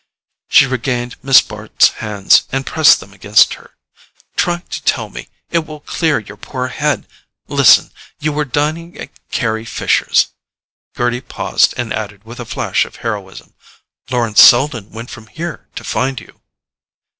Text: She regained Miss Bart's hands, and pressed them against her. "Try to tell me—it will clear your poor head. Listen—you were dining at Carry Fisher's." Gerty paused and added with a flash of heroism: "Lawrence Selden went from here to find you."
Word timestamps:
She 0.49 0.65
regained 0.65 1.23
Miss 1.23 1.41
Bart's 1.43 1.89
hands, 2.01 2.45
and 2.51 2.65
pressed 2.65 2.99
them 2.99 3.13
against 3.13 3.53
her. 3.53 3.75
"Try 4.35 4.63
to 4.71 4.81
tell 4.83 5.09
me—it 5.11 5.59
will 5.67 5.81
clear 5.81 6.17
your 6.17 6.37
poor 6.37 6.69
head. 6.69 7.05
Listen—you 7.47 8.33
were 8.33 8.43
dining 8.43 8.97
at 8.97 9.11
Carry 9.29 9.63
Fisher's." 9.63 10.29
Gerty 10.97 11.21
paused 11.21 11.75
and 11.77 11.93
added 11.93 12.23
with 12.23 12.39
a 12.39 12.45
flash 12.45 12.83
of 12.83 12.95
heroism: 13.05 13.53
"Lawrence 14.09 14.41
Selden 14.41 14.89
went 14.89 15.11
from 15.11 15.27
here 15.27 15.67
to 15.75 15.83
find 15.83 16.19
you." 16.19 16.41